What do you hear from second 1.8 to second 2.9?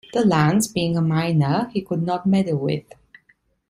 could not meddle with.